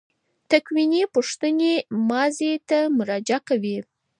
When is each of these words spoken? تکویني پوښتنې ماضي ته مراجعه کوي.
تکویني 0.51 1.03
پوښتنې 1.13 1.73
ماضي 2.09 2.53
ته 2.69 2.77
مراجعه 2.97 3.39
کوي. 3.49 3.77